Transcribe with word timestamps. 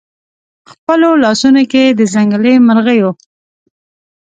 خپلو 0.71 1.09
لاسونو 1.23 1.61
کې 1.71 1.83
د 1.99 2.01
ځنګلي 2.13 2.53
مرغیو 2.67 3.09